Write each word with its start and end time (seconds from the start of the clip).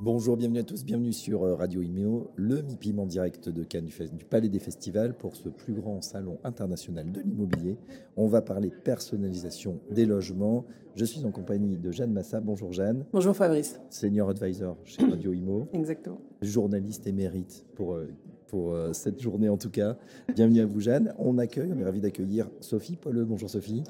Bonjour, 0.00 0.36
bienvenue 0.36 0.60
à 0.60 0.62
tous, 0.62 0.84
bienvenue 0.84 1.12
sur 1.12 1.42
euh, 1.42 1.56
Radio 1.56 1.82
Imo, 1.82 2.30
le 2.36 2.62
MIPIM 2.62 3.00
en 3.00 3.06
direct 3.06 3.48
de 3.48 3.64
Cannes 3.64 3.88
du, 4.12 4.24
Palais 4.24 4.48
des 4.48 4.60
Festivals 4.60 5.12
pour 5.12 5.34
ce 5.34 5.48
plus 5.48 5.72
grand 5.72 6.02
salon 6.02 6.38
international 6.44 7.10
de 7.10 7.20
l'immobilier. 7.20 7.76
On 8.16 8.28
va 8.28 8.40
parler 8.40 8.70
personnalisation 8.70 9.80
des 9.90 10.06
logements. 10.06 10.66
Je 10.94 11.04
suis 11.04 11.24
en 11.24 11.32
compagnie 11.32 11.78
de 11.78 11.90
Jeanne 11.90 12.12
Massa. 12.12 12.38
Bonjour 12.38 12.72
Jeanne. 12.72 13.06
Bonjour 13.12 13.34
Fabrice. 13.34 13.80
Senior 13.90 14.30
advisor 14.30 14.76
chez 14.84 15.02
Radio 15.02 15.32
Imo. 15.32 15.66
Exactement. 15.72 16.20
Journaliste 16.42 17.08
émérite 17.08 17.66
pour, 17.74 17.94
euh, 17.94 18.06
pour 18.46 18.74
euh, 18.74 18.92
cette 18.92 19.20
journée 19.20 19.48
en 19.48 19.56
tout 19.56 19.70
cas. 19.70 19.96
Bienvenue 20.32 20.60
à 20.60 20.66
vous 20.66 20.78
Jeanne. 20.78 21.12
On 21.18 21.38
accueille, 21.38 21.72
on 21.74 21.78
est 21.80 21.84
ravi 21.84 22.00
d'accueillir 22.00 22.48
Sophie 22.60 22.94
Pauleux. 22.94 23.24
Bonjour 23.24 23.50
Sophie. 23.50 23.82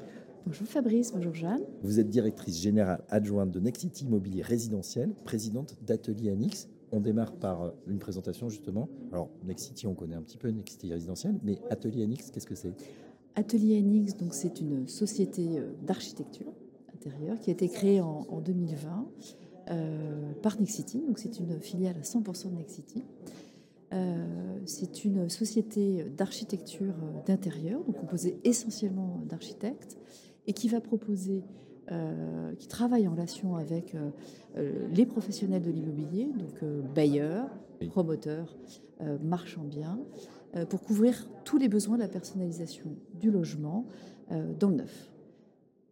Bonjour 0.45 0.67
Fabrice, 0.67 1.11
bonjour 1.13 1.35
Jeanne. 1.35 1.61
Vous 1.83 1.99
êtes 1.99 2.09
directrice 2.09 2.59
générale 2.61 3.03
adjointe 3.09 3.51
de 3.51 3.59
Nexity 3.59 4.05
Immobilier 4.05 4.41
Résidentiel, 4.41 5.13
présidente 5.25 5.75
d'Atelier 5.85 6.31
Anix. 6.31 6.69
On 6.91 7.01
démarre 7.01 7.33
par 7.33 7.63
euh, 7.63 7.71
une 7.87 7.99
présentation 7.99 8.49
justement. 8.49 8.89
Alors 9.11 9.29
Nexity, 9.43 9.85
on 9.85 9.93
connaît 9.93 10.15
un 10.15 10.21
petit 10.21 10.37
peu 10.37 10.49
Nexity 10.49 10.91
Résidentiel, 10.91 11.35
mais 11.43 11.59
Atelier 11.69 12.03
Anix, 12.03 12.31
qu'est-ce 12.31 12.47
que 12.47 12.55
c'est? 12.55 12.73
Atelier 13.35 13.77
Anix, 13.77 14.15
donc 14.15 14.33
c'est 14.33 14.61
une 14.61 14.87
société 14.87 15.59
euh, 15.59 15.73
d'architecture 15.85 16.51
intérieure 16.93 17.37
qui 17.39 17.49
a 17.49 17.53
été 17.53 17.67
créée 17.67 18.01
en, 18.01 18.41
2020 18.41 19.07
euh, 19.71 20.31
par 20.41 20.59
Nexity. 20.59 21.03
Donc 21.05 21.19
c'est 21.19 21.39
une 21.39 21.59
filiale 21.59 21.97
à 21.97 22.03
100% 22.03 22.51
de 22.51 22.55
Nexity. 22.55 23.03
c'est 24.65 25.03
une 25.05 25.29
société 25.29 26.05
d'architecture 26.17 26.93
d'intérieur, 27.25 27.83
donc 27.83 27.97
composée 27.97 28.39
essentiellement 28.43 29.21
d'architectes, 29.27 29.97
et 30.47 30.53
qui 30.53 30.67
va 30.67 30.81
proposer, 30.81 31.43
euh, 31.91 32.53
qui 32.55 32.67
travaille 32.67 33.07
en 33.07 33.11
relation 33.11 33.55
avec 33.55 33.95
euh, 33.95 34.09
euh, 34.57 34.87
les 34.93 35.05
professionnels 35.05 35.61
de 35.61 35.71
l'immobilier, 35.71 36.31
donc 36.37 36.63
bailleurs, 36.93 37.49
promoteurs, 37.89 38.57
marchands 39.23 39.63
bien, 39.63 39.97
pour 40.69 40.81
couvrir 40.81 41.25
tous 41.45 41.57
les 41.57 41.69
besoins 41.69 41.95
de 41.95 42.01
la 42.01 42.09
personnalisation 42.09 42.89
du 43.17 43.31
logement 43.31 43.85
dans 44.59 44.69
le 44.69 44.75
neuf. 44.75 45.09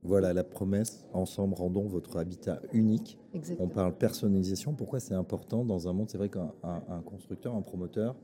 Voilà 0.03 0.33
la 0.33 0.43
promesse. 0.43 1.05
Ensemble, 1.13 1.55
rendons 1.55 1.87
votre 1.87 2.17
habitat 2.17 2.61
unique. 2.73 3.17
On 3.59 3.69
parle 3.69 3.95
personnalisation. 3.95 4.73
Pourquoi 4.73 4.99
c'est 4.99 5.13
important 5.13 5.63
dans 5.63 5.87
un 5.87 5.93
monde? 5.93 6.09
C'est 6.09 6.17
vrai 6.17 6.29
qu'un 6.29 6.51
constructeur, 7.05 7.55
un 7.55 7.61
promoteur 7.61 8.17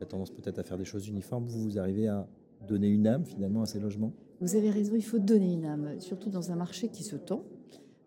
a 0.00 0.04
tendance 0.04 0.30
peut-être 0.30 0.58
à 0.58 0.62
faire 0.62 0.78
des 0.78 0.84
choses 0.84 1.08
uniformes. 1.08 1.46
Vous, 1.46 1.62
vous 1.62 1.78
arrivez 1.78 2.08
à 2.08 2.26
donner 2.66 2.88
une 2.88 3.06
âme 3.06 3.24
finalement 3.24 3.62
à 3.62 3.66
ces 3.66 3.80
logements? 3.80 4.12
Vous 4.40 4.54
avez 4.54 4.70
raison, 4.70 4.94
il 4.94 5.04
faut 5.04 5.18
donner 5.18 5.52
une 5.52 5.64
âme, 5.64 6.00
surtout 6.00 6.30
dans 6.30 6.52
un 6.52 6.56
marché 6.56 6.88
qui 6.88 7.02
se 7.02 7.16
tend. 7.16 7.44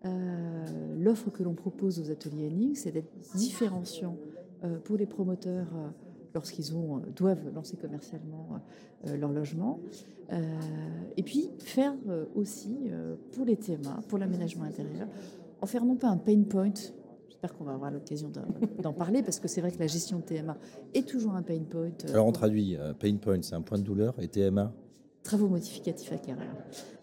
Euh, 0.03 0.95
l'offre 0.97 1.29
que 1.29 1.43
l'on 1.43 1.53
propose 1.53 1.99
aux 1.99 2.09
ateliers 2.09 2.47
Enix, 2.47 2.81
c'est 2.83 2.91
d'être 2.91 3.11
différenciant 3.35 4.17
euh, 4.63 4.79
pour 4.79 4.97
les 4.97 5.05
promoteurs 5.05 5.67
euh, 5.75 5.89
lorsqu'ils 6.33 6.75
ont, 6.75 7.01
doivent 7.15 7.53
lancer 7.53 7.77
commercialement 7.77 8.47
leur 9.03 9.33
logement. 9.33 9.81
et 11.17 11.23
puis 11.23 11.49
faire 11.59 11.93
aussi 12.35 12.89
pour 13.33 13.43
les 13.43 13.57
TMA, 13.57 13.99
pour 14.07 14.17
l'aménagement 14.17 14.63
intérieur, 14.63 15.09
en 15.59 15.65
faire 15.65 15.83
non 15.83 15.97
pas 15.97 16.07
un 16.07 16.15
pain 16.15 16.41
point, 16.43 16.71
j'espère 17.31 17.57
qu'on 17.57 17.63
va 17.63 17.73
avoir 17.73 17.91
l'occasion 17.91 18.31
d'en 18.81 18.93
parler, 18.93 19.23
parce 19.23 19.39
que 19.39 19.47
c'est 19.47 19.61
vrai 19.61 19.71
que 19.71 19.79
la 19.79 19.87
gestion 19.87 20.19
de 20.19 20.23
TMA 20.23 20.57
est 20.93 21.07
toujours 21.07 21.33
un 21.33 21.41
pain 21.41 21.63
point. 21.69 21.91
Alors 22.09 22.27
on 22.27 22.31
traduit, 22.31 22.77
pain 22.99 23.15
point 23.15 23.41
c'est 23.41 23.55
un 23.55 23.61
point 23.61 23.77
de 23.77 23.83
douleur, 23.83 24.13
et 24.19 24.27
TMA 24.27 24.73
travaux 25.23 25.47
modificatifs 25.47 26.11
acquéreurs. 26.11 26.55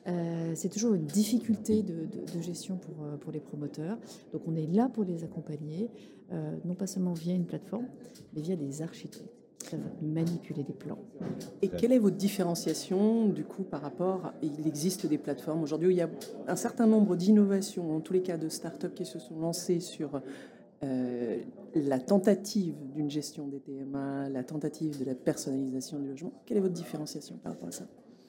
Euh, 0.06 0.52
c'est 0.54 0.68
toujours 0.68 0.94
une 0.94 1.06
difficulté 1.06 1.82
de, 1.82 2.08
gestion 2.40 2.76
pour, 2.76 3.04
euh, 3.04 3.16
pour 3.16 3.32
les 3.32 3.40
promoteurs. 3.40 3.98
Donc 4.32 4.42
on 4.46 4.56
est 4.56 4.66
là 4.66 4.88
pour 4.88 5.04
les 5.04 5.24
accompagner, 5.24 5.90
euh, 6.32 6.56
non 6.64 6.74
pas 6.74 6.86
seulement 6.86 7.12
via 7.12 7.34
une 7.34 7.44
plateforme, 7.44 7.86
mais 8.34 8.40
via 8.40 8.56
des 8.56 8.82
architectes 8.82 9.37
qui 9.58 9.70
savent 9.70 9.80
manipuler 10.02 10.62
des 10.62 10.72
plans. 10.72 10.98
Et 11.62 11.68
quelle 11.68 11.92
est 11.92 11.98
votre 11.98 12.16
différenciation 12.16 13.28
du 13.28 13.44
coup 13.44 13.62
par 13.62 13.82
rapport 13.82 14.32
Il 14.42 14.66
existe 14.66 15.06
des 15.06 15.18
plateformes 15.18 15.62
aujourd'hui 15.62 15.88
où 15.88 15.90
il 15.90 15.96
y 15.96 16.02
a 16.02 16.10
un 16.46 16.56
certain 16.56 16.86
nombre 16.86 17.16
d'innovations, 17.16 17.96
en 17.96 18.00
tous 18.00 18.12
les 18.12 18.22
cas 18.22 18.36
de 18.36 18.48
start-up 18.48 18.94
qui 18.94 19.04
se 19.04 19.18
sont 19.18 19.38
lancées 19.38 19.80
sur 19.80 20.22
la 21.74 21.98
tentative 21.98 22.76
d'une 22.94 23.10
gestion 23.10 23.48
des 23.48 23.60
TMA, 23.60 24.28
la 24.28 24.44
tentative 24.44 24.98
de 24.98 25.04
la 25.04 25.14
personnalisation 25.14 25.98
du 25.98 26.08
logement. 26.08 26.32
Quelle 26.46 26.58
est 26.58 26.60
votre 26.60 26.74
différenciation 26.74 27.36
par 27.36 27.52
rapport 27.52 27.68
à 27.68 27.72
ça? 27.72 27.84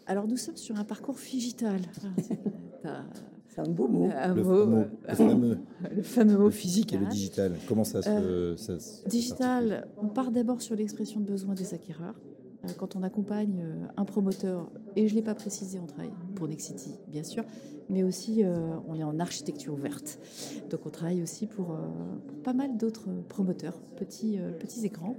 Alors 0.07 0.27
nous 0.27 0.37
sommes 0.37 0.57
sur 0.57 0.75
un 0.79 0.83
parcours 0.83 1.15
digital. 1.15 1.81
C'est 3.49 3.61
un 3.61 3.69
beau 3.69 3.87
mot. 3.87 4.07
le, 4.07 4.43
fameux, 4.43 4.87
le, 5.95 6.03
fameux, 6.03 6.37
mot 6.37 6.51
physique 6.51 6.93
et 6.93 6.97
le 6.97 7.07
digital. 7.07 7.53
Comment 7.67 7.83
ça 7.83 8.01
se. 8.01 8.09
Euh, 8.09 8.55
digital, 9.07 9.87
on 9.97 10.07
part 10.07 10.31
d'abord 10.31 10.61
sur 10.61 10.75
l'expression 10.75 11.19
de 11.19 11.25
besoin 11.25 11.55
des 11.55 11.73
acquéreurs. 11.73 12.19
Euh, 12.63 12.67
quand 12.77 12.95
on 12.95 13.01
accompagne 13.01 13.63
euh, 13.63 13.85
un 13.97 14.05
promoteur, 14.05 14.69
et 14.95 15.07
je 15.07 15.13
ne 15.13 15.19
l'ai 15.19 15.25
pas 15.25 15.33
précisé, 15.33 15.79
on 15.79 15.87
travaille 15.87 16.11
pour 16.35 16.47
Nexity, 16.47 16.91
bien 17.07 17.23
sûr, 17.23 17.43
mais 17.89 18.03
aussi 18.03 18.43
on 18.87 18.95
est 18.95 19.03
en 19.03 19.19
architecture 19.19 19.73
ouverte. 19.73 20.19
Donc 20.69 20.81
on 20.85 20.91
travaille 20.91 21.23
aussi 21.23 21.47
pour, 21.47 21.75
pas 22.43 22.53
mal 22.53 22.77
d'autres 22.77 23.09
promoteurs, 23.29 23.79
petits, 23.97 24.37
petits 24.59 24.85
écrans. 24.85 25.15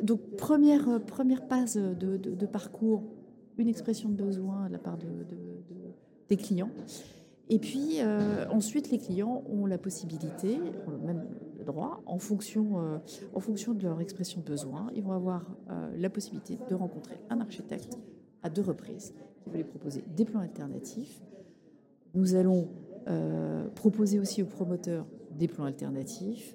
donc 0.00 0.20
première, 0.36 1.00
première 1.06 1.42
phase 1.48 1.76
de 1.76 2.46
parcours 2.46 3.02
une 3.58 3.68
expression 3.68 4.08
de 4.08 4.14
besoin 4.14 4.68
de 4.68 4.72
la 4.72 4.78
part 4.78 4.96
de, 4.96 5.06
des 6.28 6.36
clients. 6.36 6.70
Et 7.50 7.58
puis 7.58 8.00
euh, 8.00 8.46
ensuite, 8.50 8.90
les 8.90 8.98
clients 8.98 9.42
ont 9.48 9.66
la 9.66 9.78
possibilité, 9.78 10.58
ont 10.86 11.06
même 11.06 11.26
le 11.58 11.64
droit, 11.64 12.02
en 12.06 12.18
fonction, 12.18 12.78
euh, 12.78 12.98
en 13.34 13.40
fonction 13.40 13.72
de 13.72 13.82
leur 13.82 14.00
expression 14.00 14.40
de 14.40 14.46
besoin, 14.46 14.90
ils 14.94 15.02
vont 15.02 15.12
avoir 15.12 15.56
euh, 15.70 15.90
la 15.96 16.10
possibilité 16.10 16.58
de 16.68 16.74
rencontrer 16.74 17.16
un 17.30 17.40
architecte 17.40 17.98
à 18.42 18.50
deux 18.50 18.62
reprises 18.62 19.14
qui 19.42 19.50
va 19.50 19.56
les 19.56 19.64
proposer 19.64 20.04
des 20.14 20.24
plans 20.24 20.40
alternatifs. 20.40 21.20
Nous 22.14 22.34
allons 22.34 22.68
proposer 23.74 24.18
aussi 24.18 24.42
aux 24.42 24.46
promoteurs 24.46 25.06
des 25.30 25.48
plans 25.48 25.64
alternatifs, 25.64 26.54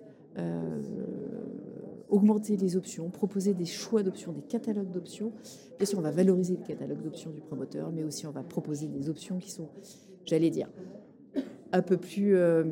augmenter 2.13 2.57
les 2.57 2.77
options, 2.77 3.09
proposer 3.09 3.55
des 3.55 3.65
choix 3.65 4.03
d'options, 4.03 4.31
des 4.31 4.43
catalogues 4.43 4.91
d'options. 4.91 5.33
Bien 5.77 5.85
sûr, 5.85 5.97
on 5.97 6.03
va 6.03 6.11
valoriser 6.11 6.55
le 6.55 6.63
catalogue 6.63 7.01
d'options 7.01 7.31
du 7.31 7.41
promoteur, 7.41 7.91
mais 7.91 8.03
aussi 8.03 8.27
on 8.27 8.31
va 8.31 8.43
proposer 8.43 8.87
des 8.87 9.09
options 9.09 9.39
qui 9.39 9.49
sont, 9.49 9.69
j'allais 10.23 10.51
dire, 10.51 10.69
un 11.71 11.81
peu 11.81 11.97
plus 11.97 12.35
euh, 12.35 12.63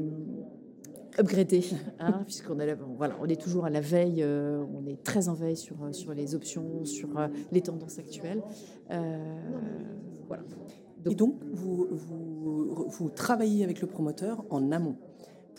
upgradées, 1.18 1.66
hein, 2.00 2.22
puisqu'on 2.26 2.56
voilà, 2.96 3.18
on 3.20 3.26
est 3.26 3.42
toujours 3.42 3.66
à 3.66 3.72
la 3.72 3.82
veille, 3.82 4.22
euh, 4.22 4.64
on 4.76 4.86
est 4.86 5.02
très 5.02 5.28
en 5.28 5.34
veille 5.34 5.58
sur, 5.58 5.84
euh, 5.84 5.92
sur 5.92 6.14
les 6.14 6.36
options, 6.36 6.86
sur 6.86 7.10
les 7.52 7.62
tendances 7.62 7.98
actuelles. 7.98 8.44
voilà. 8.90 10.44
Et 11.10 11.16
donc, 11.16 11.42
vous, 11.52 11.88
vous, 11.90 12.86
vous 12.88 13.10
travaillez 13.10 13.64
avec 13.64 13.82
le 13.82 13.88
promoteur 13.88 14.46
en 14.52 14.72
amont 14.72 14.98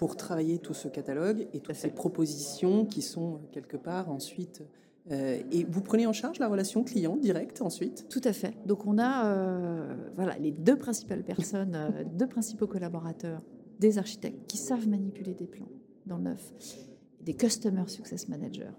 pour 0.02 0.16
travailler 0.16 0.58
tout 0.58 0.74
ce 0.74 0.88
catalogue 0.88 1.46
et 1.52 1.60
toutes 1.60 1.76
ces 1.76 1.92
propositions 1.92 2.84
qui 2.84 3.02
sont 3.02 3.38
quelque 3.52 3.76
part 3.76 4.10
ensuite. 4.10 4.64
Euh, 5.12 5.38
et 5.52 5.62
vous 5.62 5.80
prenez 5.80 6.08
en 6.08 6.12
charge 6.12 6.40
la 6.40 6.48
relation 6.48 6.82
client 6.82 7.16
directe 7.16 7.62
ensuite? 7.62 8.08
Tout 8.08 8.20
à 8.24 8.32
fait. 8.32 8.52
Donc 8.66 8.84
on 8.84 8.98
a 8.98 9.26
euh, 9.26 9.94
voilà, 10.16 10.36
les 10.38 10.50
deux 10.50 10.76
principales 10.76 11.22
personnes, 11.22 11.76
euh, 11.76 12.02
deux 12.14 12.26
principaux 12.26 12.66
collaborateurs, 12.66 13.42
des 13.78 13.96
architectes 13.96 14.44
qui 14.48 14.56
savent 14.56 14.88
manipuler 14.88 15.34
des 15.34 15.46
plans 15.46 15.70
dans 16.06 16.16
le 16.16 16.24
neuf, 16.24 16.52
des 17.20 17.34
Customer 17.34 17.84
Success 17.86 18.28
Managers, 18.28 18.74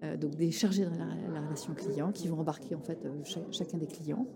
hein, 0.00 0.16
donc 0.16 0.34
des 0.34 0.50
chargés 0.50 0.86
de 0.86 0.96
la, 0.96 1.42
relation 1.42 1.74
client 1.74 2.10
qui 2.10 2.28
vont 2.28 2.40
embarquer 2.40 2.74
en 2.74 2.80
fait 2.80 3.06
chacun 3.50 3.76
des 3.76 3.86
clients. 3.86 4.26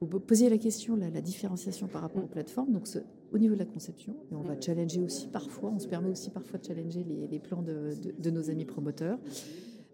Vous 0.00 0.20
posiez 0.20 0.50
la 0.50 0.58
question, 0.58 0.96
la, 0.96 1.10
la 1.10 1.20
différenciation 1.20 1.86
par 1.86 2.02
rapport 2.02 2.22
aux 2.22 2.28
plateformes. 2.28 2.72
Donc, 2.72 2.86
au 3.34 3.38
niveau 3.38 3.54
de 3.54 3.58
la 3.58 3.64
conception, 3.66 4.14
et 4.30 4.34
on 4.34 4.42
va 4.42 4.58
challenger 4.60 5.00
aussi 5.00 5.26
parfois, 5.26 5.70
on 5.74 5.78
se 5.78 5.88
permet 5.88 6.08
aussi 6.08 6.30
parfois 6.30 6.58
de 6.58 6.64
challenger 6.64 7.04
les, 7.04 7.38
plans 7.40 7.62
de, 7.62 8.30
nos 8.30 8.48
amis 8.48 8.64
promoteurs. 8.64 9.18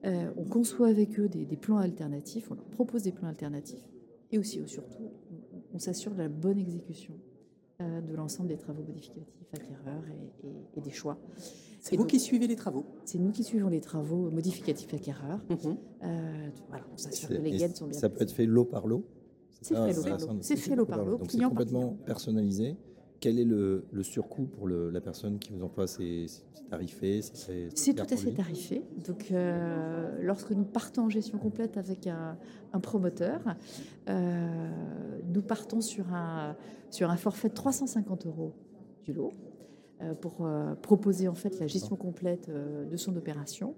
Euh, 0.05 0.31
on 0.37 0.45
conçoit 0.45 0.89
avec 0.89 1.19
eux 1.19 1.29
des, 1.29 1.57
plans 1.57 1.79
alternatifs, 1.79 2.51
on 2.51 2.55
leur 2.55 2.65
propose 2.67 3.03
des 3.03 3.13
plans 3.13 3.29
alternatifs, 3.29 3.89
et 4.31 4.39
aussi, 4.39 4.61
surtout, 4.67 5.11
on, 5.73 5.79
s'assure 5.79 6.13
de 6.13 6.19
la 6.19 6.29
bonne 6.29 6.59
exécution 6.59 7.15
euh, 7.81 8.03
de 8.03 8.15
l'ensemble 8.15 8.51
des 8.51 8.59
travaux 8.59 8.83
modificatifs, 8.83 9.55
acquéreurs 9.55 10.05
et, 10.45 10.79
et, 10.79 10.81
des 10.83 10.91
choix. 10.91 11.19
C'est 11.81 11.97
vous 11.97 12.05
qui 12.05 12.21
suivez 12.21 12.47
les 12.47 12.57
travaux 12.57 12.85
C'est 13.07 13.19
nous 13.19 13.31
qui 13.31 13.43
suivons 13.43 13.69
les 13.69 13.81
travaux 13.81 14.31
modificatifs 14.31 14.93
acquéreurs. 14.93 15.41
Euh, 16.03 16.49
voilà, 16.69 16.85
on 16.93 16.97
s'assure 16.99 17.31
que 17.31 17.35
les 17.35 17.53
gaines 17.53 17.75
sont 17.75 17.87
bien. 17.87 17.99
Ça 17.99 18.11
peut 18.11 18.23
être 18.23 18.33
fait 18.33 18.45
lot 18.45 18.67
par 18.67 18.87
lot 18.87 19.07
C'est. 19.61 19.75
C'est 20.41 20.57
fait 20.57 20.77
l'eau 20.77 20.87
par 20.87 21.05
l'eau. 21.05 21.19
Donc 21.19 21.31
c'est 21.31 21.39
complètement 21.39 21.97
personnalisé. 22.07 22.77
Quel 23.21 23.39
est 23.39 23.45
le, 23.45 23.85
surcoût 24.03 24.45
pour 24.45 24.67
la 24.69 25.01
personne 25.01 25.39
qui 25.39 25.53
vous 25.53 25.63
emploie 25.63 25.87
C'est 25.87 26.27
tarifé 26.71 27.21
C'est 27.23 27.95
tout 27.95 28.03
à 28.03 28.17
fait 28.17 28.33
tarifé. 28.33 28.83
Donc, 29.07 29.31
euh, 29.31 30.19
lorsque 30.23 30.53
nous 30.53 30.65
partons 30.65 31.03
en 31.03 31.11
gestion 31.11 31.39
complète 31.39 31.77
avec 31.77 32.07
un, 32.07 32.39
promoteur, 32.81 33.41
euh, 34.09 34.71
nous 35.29 35.43
partons 35.43 35.83
sur 35.83 36.15
un, 36.15 36.57
sur 36.91 37.11
un 37.11 37.17
forfait 37.17 37.51
de 37.51 37.55
350 37.55 38.27
euros 38.27 38.55
du 39.05 39.13
lot 39.13 39.33
euh, 40.01 40.15
pour 40.15 40.49
proposer 40.81 41.29
en 41.29 41.35
fait 41.35 41.59
la 41.61 41.67
gestion 41.67 41.97
complète 41.97 42.51
de 42.51 42.97
son 42.97 43.15
opération. 43.17 43.75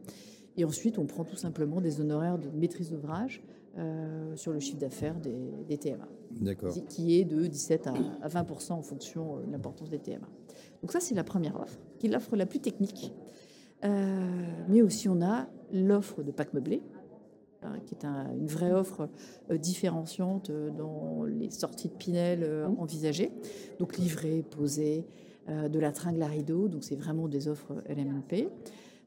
Et 0.57 0.65
ensuite, 0.65 0.99
on 0.99 1.07
prend 1.07 1.25
tout 1.25 1.37
simplement 1.37 1.81
des 1.81 2.01
honoraires 2.01 2.39
de 2.39 2.51
maîtrise 2.51 2.91
d'ouvrage 2.91 3.43
euh, 3.79 4.37
sur 4.37 4.53
le 4.53 4.61
chiffre 4.61 4.79
d'affaires 4.79 5.19
des, 5.19 5.79
TMA. 5.79 6.07
D'accord. 6.43 6.75
Qui 6.91 7.19
est 7.19 7.25
de 7.25 7.47
17 7.47 7.87
à, 7.87 8.29
20% 8.29 8.73
en 8.73 8.83
fonction 8.83 9.39
euh, 9.39 9.47
de 9.47 9.51
l'importance 9.51 9.89
des 9.89 9.99
TMA. 9.99 10.29
Donc 10.83 10.93
ça, 10.93 11.01
c'est 11.01 11.15
la 11.15 11.25
première 11.25 11.59
offre, 11.59 11.79
qui 11.99 12.07
est 12.07 12.11
l'offre 12.11 12.37
la 12.37 12.45
plus 12.45 12.59
technique. 12.59 13.15
Euh, 13.85 14.47
mais 14.69 14.83
aussi, 14.83 15.09
on 15.09 15.23
a 15.23 15.49
l'offre 15.73 16.23
de 16.23 16.31
pack 16.33 16.53
meublé, 16.53 16.83
hein, 17.63 17.79
qui 17.87 17.95
est 17.95 18.05
une 18.05 18.47
vraie 18.47 18.73
offre 18.73 19.09
différenciante 19.51 20.51
dans 20.51 21.25
les 21.25 21.51
sorties 21.51 21.89
de 21.89 21.95
Pinel 21.95 22.67
envisagées. 22.77 23.33
Donc 23.79 23.97
livré, 23.97 24.43
posé, 24.43 25.07
de 25.49 25.79
la 25.79 25.93
tringle 25.93 26.23
à 26.23 26.27
rideau. 26.27 26.69
Donc 26.69 26.85
c'est 26.85 26.97
vraiment 26.97 27.27
des 27.27 27.49
offres 27.49 27.73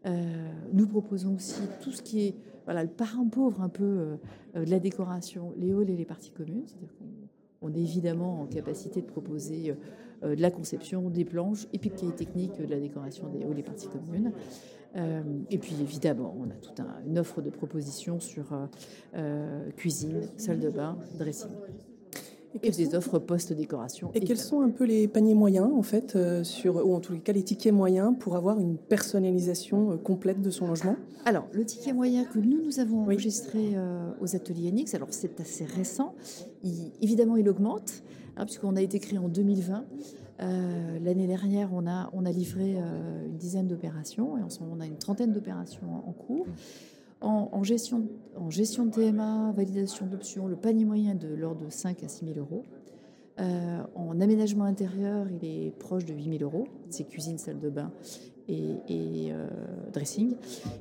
LMNP. 0.05 0.73
nous 0.73 0.87
proposons 0.87 1.35
aussi 1.35 1.61
tout 1.81 1.91
ce 1.91 2.01
qui 2.01 2.27
est 2.27 2.35
voilà, 2.65 2.83
le 2.83 2.89
parent 2.89 3.27
pauvre 3.27 3.61
un 3.61 3.69
peu 3.69 4.17
euh, 4.55 4.65
de 4.65 4.69
la 4.69 4.79
décoration, 4.79 5.53
les 5.57 5.71
halls 5.71 5.89
et 5.89 5.95
les 5.95 6.05
parties 6.05 6.31
communes. 6.31 6.63
C'est-à-dire 6.65 6.93
qu'on 6.97 7.73
est 7.73 7.81
évidemment 7.81 8.41
en 8.41 8.47
capacité 8.47 9.01
de 9.01 9.05
proposer 9.05 9.75
euh, 10.23 10.35
de 10.35 10.41
la 10.41 10.51
conception, 10.51 11.09
des 11.09 11.25
planches, 11.25 11.67
et 11.73 11.79
puis 11.79 11.89
le 11.89 11.95
cahier 11.95 12.13
technique 12.13 12.57
de 12.59 12.69
la 12.69 12.79
décoration 12.79 13.29
des 13.29 13.43
halls 13.43 13.59
et 13.59 13.63
parties 13.63 13.87
communes. 13.87 14.31
Euh, 14.95 15.21
et 15.51 15.57
puis 15.57 15.75
évidemment, 15.81 16.35
on 16.39 16.49
a 16.49 16.55
toute 16.55 16.79
une 17.05 17.19
offre 17.19 17.41
de 17.41 17.49
propositions 17.49 18.19
sur 18.19 18.45
cuisine, 19.75 20.21
salle 20.37 20.59
de 20.59 20.69
bain, 20.69 20.97
dressing 21.19 21.51
et, 22.63 22.71
des 22.71 22.95
offres 22.95 23.19
post-décoration. 23.19 24.11
Et 24.13 24.21
quels 24.21 24.37
sont 24.37 24.61
un 24.61 24.69
peu 24.69 24.85
les 24.85 25.07
paniers 25.07 25.35
moyens, 25.35 25.69
en 25.73 25.81
fait, 25.81 26.15
euh, 26.15 26.43
sur, 26.43 26.85
ou 26.85 26.95
en 26.95 26.99
tous 26.99 27.13
les 27.13 27.19
cas 27.19 27.33
les 27.33 27.43
tickets 27.43 27.73
moyens 27.73 28.13
pour 28.19 28.35
avoir 28.35 28.59
une 28.59 28.77
personnalisation 28.77 29.91
euh, 29.91 29.97
complète 29.97 30.41
de 30.41 30.49
son 30.49 30.67
logement? 30.67 30.95
Alors, 31.25 31.47
le 31.51 31.65
ticket 31.65 31.93
moyen 31.93 32.25
que 32.25 32.39
nous, 32.39 32.61
nous 32.63 32.79
avons 32.79 33.01
enregistré 33.01 33.71
euh, 33.75 34.11
aux 34.21 34.35
ateliers 34.35 34.71
NX, 34.71 34.95
alors 34.95 35.09
c'est 35.11 35.39
assez 35.39 35.65
récent, 35.65 36.15
évidemment 37.01 37.35
il 37.35 37.49
augmente, 37.49 38.03
hein, 38.37 38.45
puisqu'on 38.45 38.75
a 38.75 38.81
été 38.81 38.99
créé 38.99 39.19
en 39.19 39.29
2020. 39.29 39.85
L'année 41.01 41.27
dernière, 41.27 41.69
on 41.73 41.87
a, 41.87 42.09
on 42.11 42.25
a 42.25 42.31
livré 42.31 42.75
une 42.75 43.37
dizaine 43.37 43.67
d'opérations 43.67 44.37
et 44.37 44.43
en 44.43 44.49
ce 44.49 44.59
moment, 44.59 44.75
on 44.77 44.81
a 44.81 44.85
une 44.85 44.97
trentaine 44.97 45.31
d'opérations 45.31 45.87
en 46.05 46.11
cours. 46.11 46.45
En, 47.25 47.63
gestion, 47.63 48.07
en 48.37 48.51
gestion 48.51 48.85
de 48.85 48.91
TMA, 48.91 49.51
validation 49.53 50.05
d'options, 50.05 50.45
le 50.47 50.55
panier 50.55 50.85
moyen 50.85 51.15
de 51.15 51.27
l'ordre 51.27 51.65
de 51.65 51.71
5 51.71 52.03
à 52.03 52.07
6 52.07 52.25
000 52.25 52.37
euros. 52.37 52.63
Euh, 53.39 53.81
en 53.95 54.21
aménagement 54.21 54.65
intérieur, 54.65 55.25
il 55.31 55.43
est 55.43 55.71
proche 55.71 56.05
de 56.05 56.13
8 56.13 56.37
000 56.37 56.43
euros. 56.43 56.67
C'est 56.89 57.05
cuisine, 57.05 57.39
salle 57.39 57.59
de 57.59 57.69
bain 57.71 57.91
et, 58.47 59.31
euh, 59.31 59.47
dressing. 59.91 60.35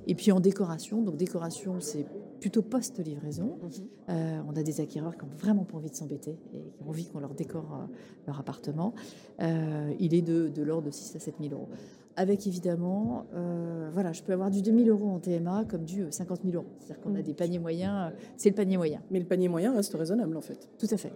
Et 0.06 0.14
puis 0.14 0.32
en 0.32 0.40
décoration, 0.40 1.00
donc 1.00 1.16
décoration, 1.16 1.76
c'est 1.80 2.04
plutôt 2.40 2.60
post-livraison. 2.60 3.56
Mhm. 3.62 3.70
Euh, 4.10 4.40
on 4.46 4.54
a 4.54 4.62
des 4.62 4.82
acquéreurs 4.82 5.16
qui 5.16 5.24
n'ont 5.24 5.32
vraiment 5.38 5.64
pas 5.64 5.78
envie 5.78 5.88
de 5.88 5.96
s'embêter 5.96 6.36
et 6.52 6.58
qui 6.58 6.82
ont 6.84 6.90
envie 6.90 7.06
qu'on 7.06 7.20
leur 7.20 7.32
décore 7.32 7.88
leur 8.26 8.38
appartement. 8.38 8.92
il 9.40 10.12
est 10.12 10.22
de, 10.22 10.48
de 10.48 10.62
l'ordre 10.62 10.88
de 10.88 10.90
6 10.90 11.16
à 11.16 11.18
7 11.20 11.36
000 11.40 11.54
euros 11.54 11.68
avec 12.16 12.46
évidemment, 12.46 13.26
euh, 13.34 13.90
voilà, 13.92 14.12
je 14.12 14.22
peux 14.22 14.32
avoir 14.32 14.50
du 14.50 14.62
2000 14.62 14.88
euros 14.88 15.08
en 15.08 15.18
TMA 15.18 15.64
comme 15.64 15.84
du 15.84 16.04
50 16.10 16.38
euh, 16.38 16.50
000 16.50 16.56
euros. 16.56 16.72
C'est-à-dire 16.78 17.02
qu'on 17.02 17.14
a 17.14 17.20
mm. 17.20 17.22
des 17.22 17.34
paniers 17.34 17.58
moyens, 17.58 18.12
euh, 18.12 18.16
c'est 18.36 18.50
le 18.50 18.54
panier 18.54 18.76
moyen. 18.76 19.02
Mais 19.10 19.18
le 19.18 19.26
panier 19.26 19.48
moyen 19.48 19.74
reste 19.74 19.94
raisonnable 19.94 20.36
en 20.36 20.40
fait. 20.40 20.68
Tout 20.78 20.86
à 20.90 20.96
fait. 20.96 21.12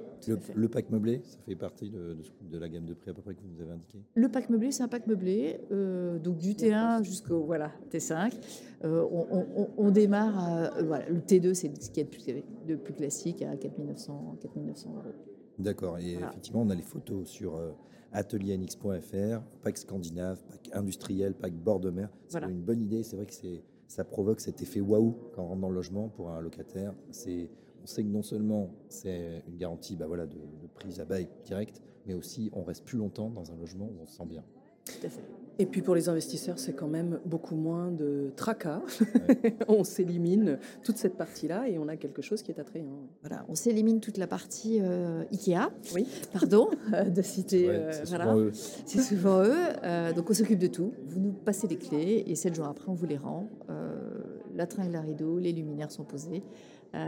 le, 0.54 0.68
pack 0.68 0.90
meublé, 0.90 1.22
ça 1.24 1.38
fait 1.46 1.54
partie 1.54 1.90
de, 1.90 2.58
la 2.58 2.68
gamme 2.68 2.86
de 2.86 2.94
prix 2.94 3.10
à 3.10 3.14
peu 3.14 3.22
près 3.22 3.34
que 3.34 3.40
vous 3.40 3.48
nous 3.54 3.62
avez 3.62 3.72
indiqué? 3.72 3.98
Le 4.14 4.28
pack 4.28 4.50
meublé, 4.50 4.72
c'est 4.72 4.82
un 4.82 4.88
pack 4.88 5.06
meublé, 5.06 5.60
donc 6.22 6.38
du 6.38 6.54
T1 6.54 7.04
jusqu'au 7.04 7.44
voilà, 7.44 7.72
T5. 7.90 8.32
On, 8.82 9.90
démarre, 9.90 10.72
voilà, 10.84 11.08
le 11.08 11.20
T2, 11.20 11.54
c'est 11.54 11.82
ce 11.82 11.90
qui 11.90 12.00
est 12.00 12.04
le 12.04 12.10
plus, 12.10 12.42
le 12.68 12.76
plus 12.76 12.94
classique 12.94 13.42
à 13.42 13.56
4900, 13.56 14.36
4900 14.40 14.90
euros. 14.96 15.37
D'accord, 15.58 15.98
et 15.98 16.14
effectivement, 16.14 16.62
on 16.62 16.70
a 16.70 16.74
les 16.74 16.82
photos 16.82 17.28
sur 17.28 17.60
atelierNX.fr, 18.12 19.42
pack 19.62 19.76
scandinave, 19.76 20.42
pack 20.44 20.70
industriel, 20.72 21.34
pack 21.34 21.52
bord 21.52 21.80
de 21.80 21.90
mer. 21.90 22.08
C'est 22.28 22.42
une 22.42 22.62
bonne 22.62 22.80
idée. 22.80 23.02
C'est 23.02 23.16
vrai 23.16 23.26
que 23.26 23.34
ça 23.86 24.04
provoque 24.04 24.40
cet 24.40 24.62
effet 24.62 24.80
waouh 24.80 25.16
quand 25.34 25.42
on 25.42 25.48
rentre 25.48 25.60
dans 25.60 25.68
le 25.68 25.74
logement 25.74 26.08
pour 26.08 26.30
un 26.30 26.40
locataire. 26.40 26.94
On 27.08 27.12
sait 27.12 28.02
que 28.02 28.08
non 28.08 28.22
seulement 28.22 28.70
c'est 28.88 29.42
une 29.48 29.56
garantie 29.56 29.96
bah 29.96 30.06
voilà, 30.06 30.26
de, 30.26 30.36
de 30.36 30.66
prise 30.74 31.00
à 31.00 31.04
bail 31.04 31.28
direct, 31.44 31.82
mais 32.06 32.14
aussi 32.14 32.50
on 32.52 32.62
reste 32.62 32.84
plus 32.84 32.98
longtemps 32.98 33.30
dans 33.30 33.50
un 33.50 33.56
logement 33.56 33.86
où 33.86 34.02
on 34.02 34.06
se 34.06 34.16
sent 34.16 34.26
bien. 34.26 34.44
Tout 35.00 35.06
à 35.06 35.10
fait. 35.10 35.38
Et 35.60 35.66
puis 35.66 35.82
pour 35.82 35.96
les 35.96 36.08
investisseurs, 36.08 36.58
c'est 36.60 36.72
quand 36.72 36.86
même 36.86 37.18
beaucoup 37.24 37.56
moins 37.56 37.90
de 37.90 38.30
tracas. 38.36 38.80
on 39.68 39.82
s'élimine 39.82 40.58
toute 40.84 40.98
cette 40.98 41.16
partie-là 41.16 41.68
et 41.68 41.78
on 41.78 41.88
a 41.88 41.96
quelque 41.96 42.22
chose 42.22 42.42
qui 42.42 42.52
est 42.52 42.60
attrayant. 42.60 43.08
Voilà, 43.22 43.44
on 43.48 43.56
s'élimine 43.56 43.98
toute 43.98 44.18
la 44.18 44.28
partie 44.28 44.78
euh, 44.80 45.24
Ikea. 45.32 45.72
Oui. 45.96 46.06
Pardon 46.32 46.70
euh, 46.92 47.04
de 47.10 47.22
citer. 47.22 47.68
Euh, 47.68 47.90
c'est 47.90 48.06
souvent 48.06 49.42
souvent 49.42 49.42
eux. 49.42 50.12
donc 50.14 50.30
on 50.30 50.34
s'occupe 50.34 50.60
de 50.60 50.68
tout. 50.68 50.92
Vous 51.08 51.18
nous 51.18 51.32
passez 51.32 51.66
les 51.66 51.76
clés 51.76 52.22
et 52.24 52.36
sept 52.36 52.54
jours 52.54 52.66
après, 52.66 52.88
on 52.88 52.94
vous 52.94 53.06
les 53.06 53.16
rend. 53.16 53.48
la 54.54 54.66
tringle 54.66 54.94
à 54.94 55.00
rideau, 55.00 55.38
les 55.38 55.50
luminaires 55.50 55.90
sont 55.90 56.04
posés. 56.04 56.44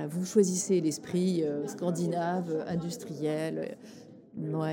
vous 0.08 0.24
choisissez 0.24 0.80
l'esprit 0.80 1.44
scandinave, 1.66 2.64
industriel 2.66 3.76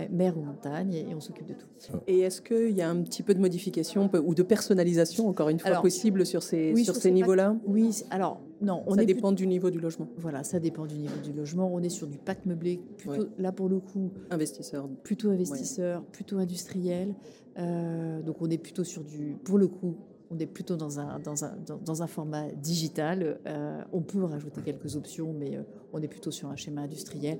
mer 0.09 0.37
ou 0.37 0.41
montagne, 0.41 0.93
et, 0.93 1.15
on 1.15 1.19
s'occupe 1.19 1.47
de 1.47 1.53
tout. 1.53 1.67
Et 2.07 2.19
est-ce 2.19 2.41
qu'il 2.41 2.75
y 2.75 2.81
a 2.81 2.89
un 2.89 3.01
petit 3.01 3.23
peu 3.23 3.33
de 3.33 3.39
modification 3.39 4.09
ou 4.25 4.35
de 4.35 4.43
personnalisation, 4.43 5.27
encore 5.27 5.49
une 5.49 5.59
fois, 5.59 5.81
possible 5.81 6.25
sur 6.25 6.43
ces, 6.43 6.75
sur, 6.75 6.95
ces 6.95 7.11
niveaux-là 7.11 7.55
Oui, 7.65 8.03
alors 8.09 8.41
non. 8.61 8.83
On 8.87 8.95
ça 8.95 9.05
dépend 9.05 9.31
du 9.31 9.47
niveau 9.47 9.69
du 9.69 9.79
logement. 9.79 10.07
Voilà, 10.17 10.43
ça 10.43 10.59
dépend 10.59 10.85
du 10.85 10.95
niveau 10.95 11.19
du 11.23 11.33
logement. 11.33 11.69
On 11.73 11.81
est 11.81 11.89
sur 11.89 12.07
du 12.07 12.17
pack 12.17 12.45
meublé, 12.45 12.79
plutôt, 12.97 13.27
là 13.37 13.51
pour 13.51 13.69
le 13.69 13.79
coup. 13.79 14.11
Investisseur. 14.29 14.87
Plutôt 15.03 15.29
investisseur, 15.29 16.03
plutôt 16.05 16.37
industriel. 16.37 17.13
Euh, 17.57 18.21
donc 18.21 18.41
on 18.41 18.49
est 18.49 18.57
plutôt 18.57 18.83
sur 18.83 19.03
du, 19.03 19.37
pour 19.43 19.57
le 19.57 19.67
coup, 19.67 19.95
on 20.29 20.37
est 20.39 20.45
plutôt 20.45 20.75
dans 20.75 20.99
un, 20.99 21.19
dans 21.19 21.45
un, 21.45 21.55
dans, 21.83 22.03
un 22.03 22.07
format 22.07 22.51
digital. 22.51 23.39
Euh, 23.47 23.81
on 23.93 24.01
peut 24.01 24.23
rajouter 24.23 24.61
quelques 24.61 24.95
options, 24.95 25.33
mais 25.33 25.57
euh, 25.57 25.63
on 25.93 26.01
est 26.01 26.07
plutôt 26.07 26.31
sur 26.31 26.49
un 26.49 26.55
schéma 26.55 26.81
industriel 26.81 27.39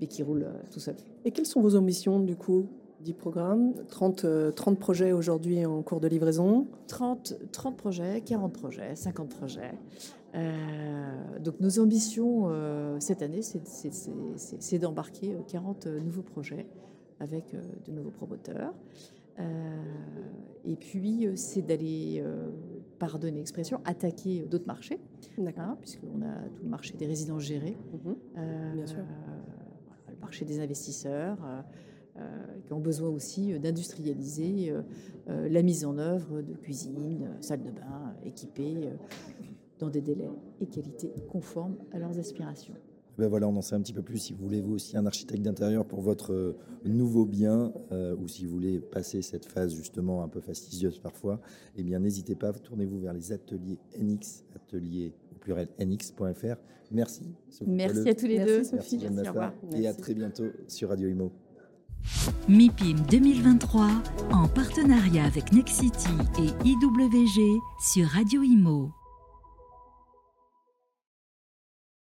mais 0.00 0.06
qui 0.06 0.22
roule 0.22 0.44
euh, 0.44 0.52
tout 0.70 0.80
seul. 0.80 0.96
Et 1.24 1.30
quelles 1.30 1.46
sont 1.46 1.60
vos 1.60 1.76
ambitions 1.76 2.20
du 2.20 2.36
coup 2.36 2.66
10 3.00 3.14
programmes, 3.14 3.74
30, 3.88 4.54
30 4.54 4.74
euh, 4.74 4.78
projets 4.78 5.12
aujourd'hui 5.12 5.64
en 5.64 5.82
cours 5.82 6.00
de 6.00 6.08
livraison? 6.08 6.66
30, 6.88 7.34
30 7.52 7.76
projets, 7.76 8.20
40 8.22 8.52
projets, 8.52 8.96
50 8.96 9.28
projets. 9.28 9.74
Euh, 10.34 11.38
donc 11.40 11.60
nos 11.60 11.78
ambitions 11.78 12.48
cette 12.98 13.22
année, 13.22 13.40
c'est 13.42 14.78
d'embarquer 14.78 15.36
40 15.48 15.86
nouveaux 15.86 16.22
projets 16.22 16.66
avec 17.20 17.56
de 17.86 17.92
nouveaux 17.92 18.10
promoteurs. 18.10 18.74
et 20.64 20.76
puis, 20.76 21.28
c'est 21.36 21.62
d'aller, 21.62 22.22
pardonnez 22.98 23.38
l'expression, 23.38 23.80
attaquer 23.84 24.44
d'autres 24.44 24.66
marchés, 24.66 25.00
hein, 25.56 25.76
puisqu'on 25.80 26.22
a 26.22 26.48
tout 26.54 26.62
le 26.62 26.68
marché 26.68 26.94
des 26.94 27.06
résidences 27.06 27.42
gérées. 27.42 27.76
Mhm. 28.04 28.74
Bien 28.74 28.86
sûr 28.86 29.04
marché 30.20 30.44
des 30.44 30.60
investisseurs 30.60 31.38
euh, 31.44 31.60
euh, 32.18 32.22
qui 32.66 32.72
ont 32.72 32.80
besoin 32.80 33.08
aussi 33.08 33.52
euh, 33.52 33.58
d'industrialiser 33.58 34.72
la 35.26 35.62
mise 35.62 35.84
en 35.84 35.98
œuvre 35.98 36.40
de 36.40 36.54
cuisine, 36.54 37.28
salle 37.40 37.62
de 37.62 37.70
bain 37.70 38.14
équipées 38.24 38.88
dans 39.78 39.90
des 39.90 40.00
délais 40.00 40.30
et 40.58 40.66
qualités 40.66 41.12
conformes 41.30 41.76
à 41.92 41.98
leurs 41.98 42.18
aspirations. 42.18 42.72
Ben 43.18 43.28
voilà, 43.28 43.46
on 43.46 43.54
en 43.56 43.60
sait 43.60 43.74
un 43.74 43.82
petit 43.82 43.92
peu 43.92 44.00
plus. 44.00 44.16
Si 44.18 44.32
vous 44.32 44.42
voulez, 44.42 44.62
vous 44.62 44.74
aussi, 44.74 44.96
un 44.96 45.04
architecte 45.04 45.42
d'intérieur 45.42 45.84
pour 45.84 46.00
votre 46.00 46.56
nouveau 46.86 47.26
bien, 47.26 47.74
ou 47.90 48.26
si 48.26 48.46
vous 48.46 48.52
voulez 48.52 48.80
passer 48.80 49.20
cette 49.20 49.44
phase 49.44 49.74
justement 49.74 50.22
un 50.22 50.28
peu 50.28 50.40
fastidieuse 50.40 50.98
parfois, 50.98 51.42
eh 51.76 51.82
bien, 51.82 51.98
n'hésitez 51.98 52.34
pas, 52.34 52.54
tournez-vous 52.54 53.00
vers 53.00 53.12
les 53.12 53.32
ateliers 53.32 53.78
NX, 54.00 54.44
ateliers 54.54 55.12
pluriel 55.48 55.68
nx.fr. 55.80 56.56
Merci. 56.90 57.22
Merci 57.66 58.08
à 58.08 58.14
tous 58.14 58.26
les 58.26 58.38
deux. 58.44 58.64
Sophie. 58.64 59.00
Et 59.76 59.86
à 59.86 59.94
très 59.94 60.14
bientôt 60.14 60.44
sur 60.66 60.90
Radio 60.90 61.08
Imo. 61.08 61.32
MIPIM 62.48 63.00
2023 63.10 63.88
en 64.32 64.48
partenariat 64.48 65.24
avec 65.24 65.52
Nexity 65.52 66.08
et 66.38 66.68
IWG 66.68 67.60
sur 67.80 68.06
Radio 68.06 68.42
Imo. 68.42 68.90